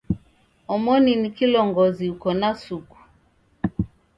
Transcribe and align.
Omoni 0.73 1.11
ni 1.21 1.29
kilongozi 1.37 2.05
uko 2.13 2.29
na 2.39 2.49
suku. 2.63 2.97